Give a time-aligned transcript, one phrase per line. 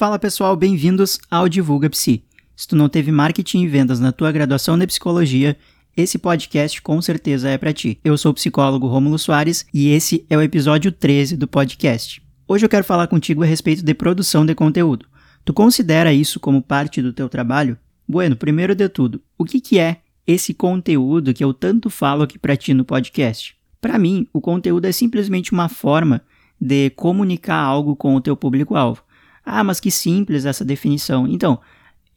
[0.00, 2.24] Fala pessoal, bem-vindos ao Divulga Psi.
[2.56, 5.58] Se tu não teve marketing e vendas na tua graduação de psicologia,
[5.94, 8.00] esse podcast com certeza é para ti.
[8.02, 12.22] Eu sou o psicólogo Rômulo Soares e esse é o episódio 13 do podcast.
[12.48, 15.04] Hoje eu quero falar contigo a respeito de produção de conteúdo.
[15.44, 17.76] Tu considera isso como parte do teu trabalho?
[18.08, 22.38] Bueno, primeiro de tudo, o que, que é esse conteúdo que eu tanto falo aqui
[22.38, 23.54] para ti no podcast?
[23.82, 26.22] Para mim, o conteúdo é simplesmente uma forma
[26.58, 29.02] de comunicar algo com o teu público-alvo.
[29.52, 31.26] Ah, mas que simples essa definição.
[31.26, 31.58] Então,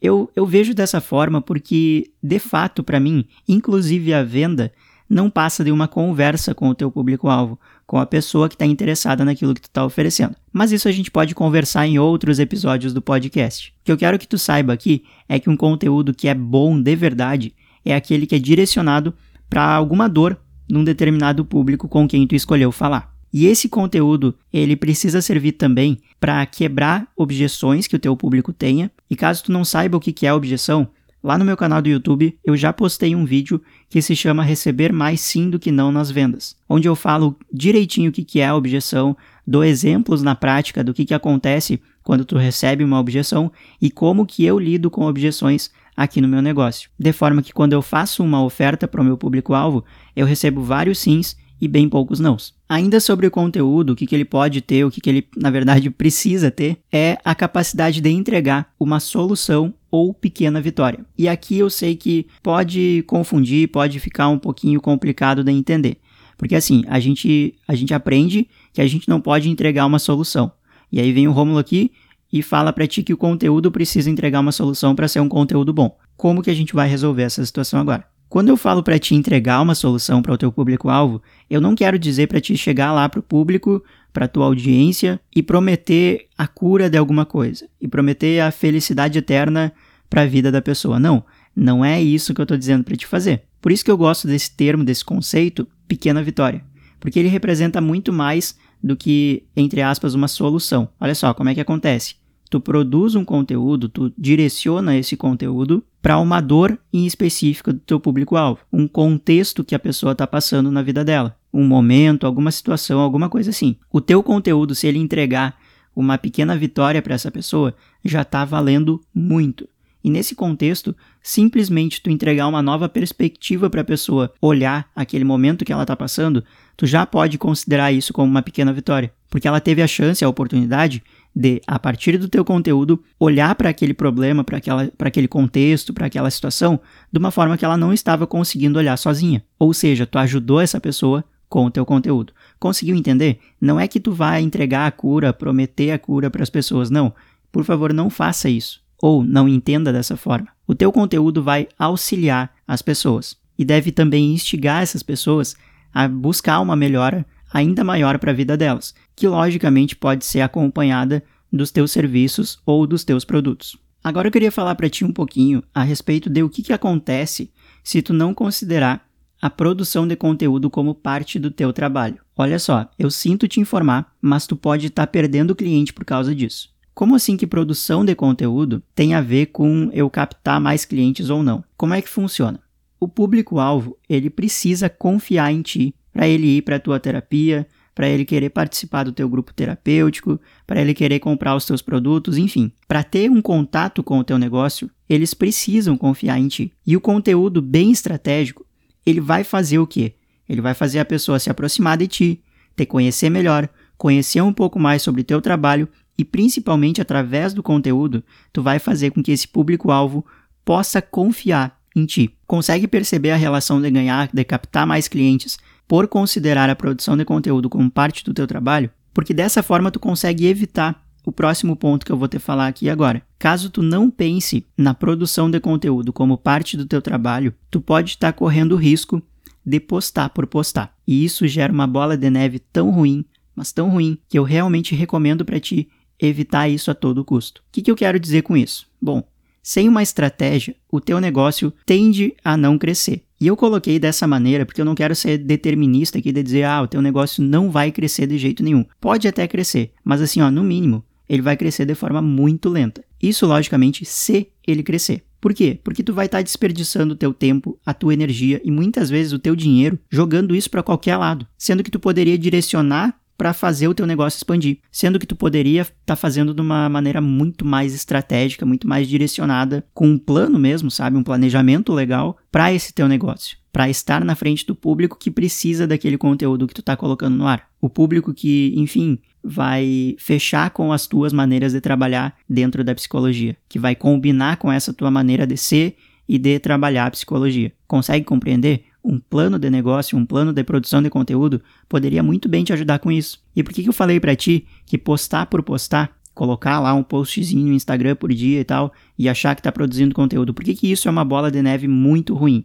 [0.00, 4.72] eu, eu vejo dessa forma porque, de fato, para mim, inclusive a venda
[5.08, 9.24] não passa de uma conversa com o teu público-alvo, com a pessoa que está interessada
[9.24, 10.34] naquilo que tu está oferecendo.
[10.52, 13.70] Mas isso a gente pode conversar em outros episódios do podcast.
[13.80, 16.80] O que eu quero que tu saiba aqui é que um conteúdo que é bom
[16.80, 19.14] de verdade é aquele que é direcionado
[19.48, 23.13] para alguma dor num determinado público com quem tu escolheu falar.
[23.34, 28.92] E esse conteúdo, ele precisa servir também para quebrar objeções que o teu público tenha.
[29.10, 30.86] E caso tu não saiba o que é objeção,
[31.20, 34.92] lá no meu canal do YouTube eu já postei um vídeo que se chama Receber
[34.92, 38.54] mais sim do que não nas vendas, onde eu falo direitinho o que é a
[38.54, 43.50] objeção, dou exemplos na prática do que, que acontece quando tu recebe uma objeção
[43.82, 46.88] e como que eu lido com objeções aqui no meu negócio.
[46.96, 51.00] De forma que quando eu faço uma oferta para o meu público-alvo, eu recebo vários
[51.00, 52.54] sims e bem poucos nãos.
[52.68, 55.50] Ainda sobre o conteúdo, o que, que ele pode ter, o que, que ele, na
[55.50, 61.04] verdade, precisa ter, é a capacidade de entregar uma solução ou pequena vitória.
[61.16, 65.98] E aqui eu sei que pode confundir, pode ficar um pouquinho complicado de entender.
[66.38, 70.50] Porque assim, a gente, a gente aprende que a gente não pode entregar uma solução.
[70.90, 71.92] E aí vem o Rômulo aqui
[72.32, 75.72] e fala para ti que o conteúdo precisa entregar uma solução para ser um conteúdo
[75.72, 75.96] bom.
[76.16, 78.13] Como que a gente vai resolver essa situação agora?
[78.28, 81.98] Quando eu falo para te entregar uma solução para o teu público-alvo, eu não quero
[81.98, 83.82] dizer para te chegar lá para o público,
[84.12, 89.72] para tua audiência e prometer a cura de alguma coisa e prometer a felicidade eterna
[90.10, 90.98] para a vida da pessoa.
[90.98, 93.42] Não, não é isso que eu estou dizendo para te fazer.
[93.60, 96.64] Por isso que eu gosto desse termo, desse conceito, pequena vitória,
[96.98, 100.88] porque ele representa muito mais do que, entre aspas, uma solução.
[101.00, 102.16] Olha só como é que acontece
[102.54, 107.98] tu produz um conteúdo, tu direciona esse conteúdo para uma dor em específica do teu
[107.98, 113.00] público-alvo, um contexto que a pessoa está passando na vida dela, um momento, alguma situação,
[113.00, 113.76] alguma coisa assim.
[113.90, 115.56] O teu conteúdo, se ele entregar
[115.96, 119.66] uma pequena vitória para essa pessoa, já está valendo muito.
[120.04, 125.64] E nesse contexto, simplesmente tu entregar uma nova perspectiva para a pessoa olhar aquele momento
[125.64, 126.44] que ela está passando,
[126.76, 130.28] tu já pode considerar isso como uma pequena vitória, porque ela teve a chance, a
[130.28, 131.02] oportunidade
[131.34, 136.30] de, a partir do teu conteúdo, olhar para aquele problema, para aquele contexto, para aquela
[136.30, 136.78] situação,
[137.10, 139.44] de uma forma que ela não estava conseguindo olhar sozinha.
[139.58, 142.32] Ou seja, tu ajudou essa pessoa com o teu conteúdo.
[142.58, 143.38] Conseguiu entender?
[143.60, 147.12] Não é que tu vai entregar a cura, prometer a cura para as pessoas, não.
[147.50, 148.80] Por favor, não faça isso.
[149.02, 150.48] Ou não entenda dessa forma.
[150.66, 155.54] O teu conteúdo vai auxiliar as pessoas e deve também instigar essas pessoas
[155.92, 161.22] a buscar uma melhora ainda maior para a vida delas, que logicamente pode ser acompanhada
[161.52, 163.78] dos teus serviços ou dos teus produtos.
[164.02, 167.52] Agora eu queria falar para ti um pouquinho a respeito de o que, que acontece
[167.84, 169.08] se tu não considerar
[169.40, 172.18] a produção de conteúdo como parte do teu trabalho.
[172.36, 176.34] Olha só, eu sinto te informar, mas tu pode estar tá perdendo cliente por causa
[176.34, 176.70] disso.
[176.92, 181.42] Como assim que produção de conteúdo tem a ver com eu captar mais clientes ou
[181.42, 181.62] não?
[181.76, 182.60] Como é que funciona?
[182.98, 188.08] O público-alvo, ele precisa confiar em ti para ele ir para a tua terapia, para
[188.08, 192.72] ele querer participar do teu grupo terapêutico, para ele querer comprar os teus produtos, enfim.
[192.88, 196.72] Para ter um contato com o teu negócio, eles precisam confiar em ti.
[196.86, 198.64] E o conteúdo bem estratégico,
[199.04, 200.14] ele vai fazer o quê?
[200.48, 202.40] Ele vai fazer a pessoa se aproximar de ti,
[202.76, 208.22] te conhecer melhor, conhecer um pouco mais sobre teu trabalho e principalmente através do conteúdo,
[208.52, 210.24] tu vai fazer com que esse público-alvo
[210.64, 212.30] possa confiar em ti.
[212.46, 217.24] Consegue perceber a relação de ganhar, de captar mais clientes, por considerar a produção de
[217.24, 222.04] conteúdo como parte do teu trabalho, porque dessa forma tu consegue evitar o próximo ponto
[222.04, 223.22] que eu vou te falar aqui agora.
[223.38, 228.10] Caso tu não pense na produção de conteúdo como parte do teu trabalho, tu pode
[228.10, 229.22] estar correndo o risco
[229.64, 230.94] de postar por postar.
[231.06, 233.24] E isso gera uma bola de neve tão ruim,
[233.56, 235.88] mas tão ruim, que eu realmente recomendo para ti
[236.18, 237.62] evitar isso a todo custo.
[237.62, 238.86] O que, que eu quero dizer com isso?
[239.00, 239.22] Bom,
[239.64, 243.24] sem uma estratégia, o teu negócio tende a não crescer.
[243.40, 246.82] E eu coloquei dessa maneira porque eu não quero ser determinista aqui de dizer, ah,
[246.82, 248.84] o teu negócio não vai crescer de jeito nenhum.
[249.00, 253.02] Pode até crescer, mas assim, ó, no mínimo, ele vai crescer de forma muito lenta.
[253.20, 255.24] Isso, logicamente, se ele crescer.
[255.40, 255.78] Por quê?
[255.82, 259.32] Porque tu vai estar tá desperdiçando o teu tempo, a tua energia e muitas vezes
[259.32, 263.88] o teu dinheiro jogando isso para qualquer lado, sendo que tu poderia direcionar para fazer
[263.88, 267.64] o teu negócio expandir, sendo que tu poderia estar tá fazendo de uma maneira muito
[267.64, 272.92] mais estratégica, muito mais direcionada, com um plano mesmo, sabe, um planejamento legal para esse
[272.92, 276.96] teu negócio, para estar na frente do público que precisa daquele conteúdo que tu está
[276.96, 277.68] colocando no ar.
[277.80, 283.56] O público que, enfim, vai fechar com as tuas maneiras de trabalhar dentro da psicologia,
[283.68, 285.96] que vai combinar com essa tua maneira de ser
[286.26, 287.72] e de trabalhar a psicologia.
[287.86, 288.84] Consegue compreender?
[289.04, 292.98] Um plano de negócio, um plano de produção de conteúdo, poderia muito bem te ajudar
[292.98, 293.38] com isso.
[293.54, 297.66] E por que, eu falei para ti que postar por postar, colocar lá um postzinho
[297.66, 300.90] no Instagram por dia e tal, e achar que está produzindo conteúdo, por que, que
[300.90, 302.64] isso é uma bola de neve muito ruim?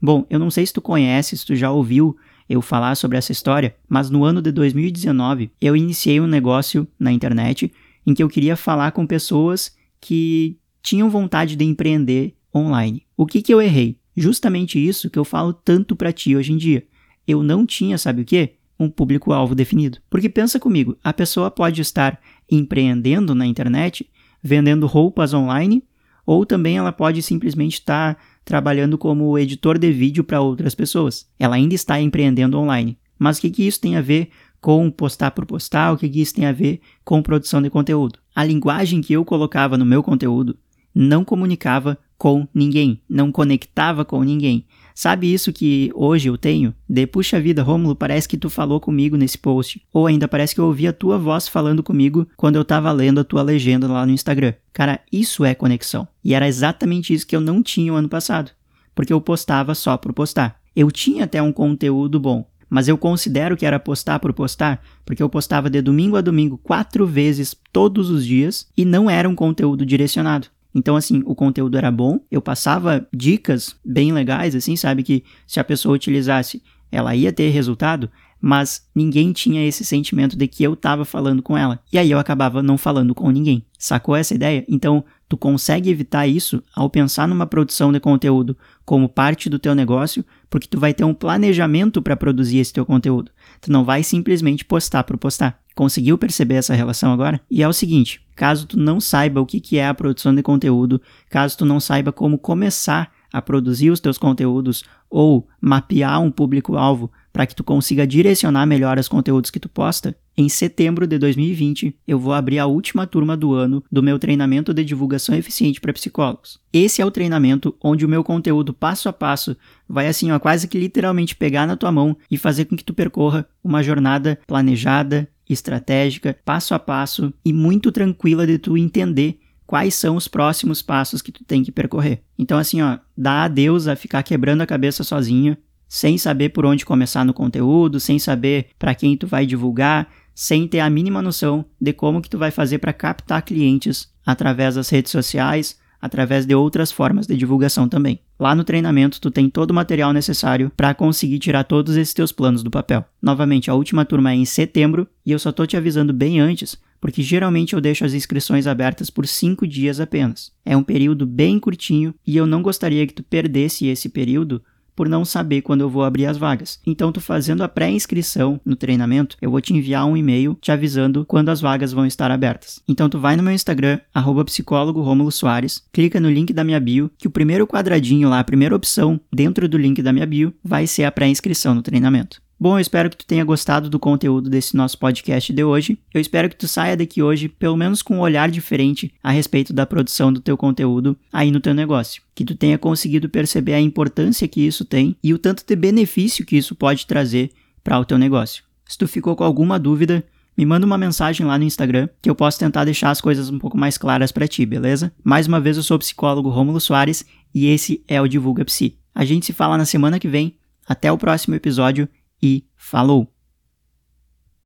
[0.00, 2.16] Bom, eu não sei se tu conhece, se tu já ouviu
[2.48, 7.12] eu falar sobre essa história, mas no ano de 2019 eu iniciei um negócio na
[7.12, 7.72] internet
[8.06, 13.06] em que eu queria falar com pessoas que tinham vontade de empreender online.
[13.16, 13.98] O que, que eu errei?
[14.16, 16.86] Justamente isso que eu falo tanto para ti hoje em dia.
[17.26, 18.54] Eu não tinha, sabe o quê?
[18.78, 19.98] Um público-alvo definido.
[20.10, 22.20] Porque pensa comigo, a pessoa pode estar
[22.50, 24.08] empreendendo na internet,
[24.42, 25.82] vendendo roupas online,
[26.26, 31.28] ou também ela pode simplesmente estar trabalhando como editor de vídeo para outras pessoas.
[31.38, 32.98] Ela ainda está empreendendo online.
[33.18, 34.30] Mas o que, que isso tem a ver
[34.60, 35.92] com postar por postar?
[35.92, 38.18] O que, que isso tem a ver com produção de conteúdo?
[38.34, 40.56] A linguagem que eu colocava no meu conteúdo
[40.94, 44.64] não comunicava com ninguém, não conectava com ninguém.
[44.94, 46.74] Sabe isso que hoje eu tenho?
[46.88, 49.82] De puxa vida, Rômulo, parece que tu falou comigo nesse post.
[49.92, 53.20] Ou ainda parece que eu ouvi a tua voz falando comigo quando eu tava lendo
[53.20, 54.54] a tua legenda lá no Instagram.
[54.72, 56.08] Cara, isso é conexão.
[56.24, 58.52] E era exatamente isso que eu não tinha o ano passado.
[58.94, 60.58] Porque eu postava só por postar.
[60.74, 65.22] Eu tinha até um conteúdo bom, mas eu considero que era postar por postar, porque
[65.22, 69.34] eu postava de domingo a domingo quatro vezes todos os dias e não era um
[69.34, 70.48] conteúdo direcionado.
[70.74, 75.02] Então, assim, o conteúdo era bom, eu passava dicas bem legais, assim, sabe?
[75.02, 78.10] Que se a pessoa utilizasse, ela ia ter resultado,
[78.40, 81.80] mas ninguém tinha esse sentimento de que eu estava falando com ela.
[81.92, 83.64] E aí eu acabava não falando com ninguém.
[83.78, 84.64] Sacou essa ideia?
[84.68, 89.74] Então, tu consegue evitar isso ao pensar numa produção de conteúdo como parte do teu
[89.74, 93.30] negócio, porque tu vai ter um planejamento para produzir esse teu conteúdo.
[93.60, 95.58] Tu não vai simplesmente postar por postar.
[95.74, 97.40] Conseguiu perceber essa relação agora?
[97.50, 101.02] E é o seguinte, caso tu não saiba o que é a produção de conteúdo,
[101.28, 107.10] caso tu não saiba como começar a produzir os teus conteúdos ou mapear um público-alvo
[107.32, 111.94] para que tu consiga direcionar melhor os conteúdos que tu posta, em setembro de 2020
[112.06, 115.92] eu vou abrir a última turma do ano do meu treinamento de divulgação eficiente para
[115.92, 116.58] psicólogos.
[116.72, 119.56] Esse é o treinamento onde o meu conteúdo passo a passo
[119.88, 122.92] vai assim, ó, quase que literalmente pegar na tua mão e fazer com que tu
[122.92, 129.94] percorra uma jornada planejada, estratégica, passo a passo e muito tranquila de tu entender quais
[129.94, 132.22] são os próximos passos que tu tem que percorrer.
[132.38, 135.56] Então assim, ó, dá adeus a ficar quebrando a cabeça sozinho,
[135.88, 140.66] sem saber por onde começar no conteúdo, sem saber para quem tu vai divulgar, sem
[140.66, 144.88] ter a mínima noção de como que tu vai fazer para captar clientes através das
[144.88, 148.20] redes sociais, através de outras formas de divulgação também.
[148.38, 152.30] Lá no treinamento tu tem todo o material necessário para conseguir tirar todos esses teus
[152.30, 153.04] planos do papel.
[153.22, 156.76] Novamente, a última turma é em setembro e eu só tô te avisando bem antes,
[157.00, 160.52] porque geralmente eu deixo as inscrições abertas por 5 dias apenas.
[160.64, 164.62] É um período bem curtinho e eu não gostaria que tu perdesse esse período
[164.94, 166.80] por não saber quando eu vou abrir as vagas.
[166.86, 171.24] Então, tu fazendo a pré-inscrição no treinamento, eu vou te enviar um e-mail te avisando
[171.24, 172.80] quando as vagas vão estar abertas.
[172.88, 173.98] Então, tu vai no meu Instagram,
[174.44, 178.44] psicólogo Romulo Soares, clica no link da minha bio, que o primeiro quadradinho lá, a
[178.44, 182.43] primeira opção dentro do link da minha bio, vai ser a pré-inscrição no treinamento.
[182.58, 185.98] Bom, eu espero que tu tenha gostado do conteúdo desse nosso podcast de hoje.
[186.12, 189.72] Eu espero que tu saia daqui hoje pelo menos com um olhar diferente a respeito
[189.72, 192.22] da produção do teu conteúdo aí no teu negócio.
[192.34, 196.46] Que tu tenha conseguido perceber a importância que isso tem e o tanto de benefício
[196.46, 197.50] que isso pode trazer
[197.82, 198.62] para o teu negócio.
[198.86, 200.24] Se tu ficou com alguma dúvida,
[200.56, 203.58] me manda uma mensagem lá no Instagram que eu posso tentar deixar as coisas um
[203.58, 205.12] pouco mais claras para ti, beleza?
[205.24, 208.96] Mais uma vez eu sou o psicólogo Rômulo Soares e esse é o Divulga Psi.
[209.12, 210.56] A gente se fala na semana que vem.
[210.86, 212.06] Até o próximo episódio
[212.44, 213.33] e falou!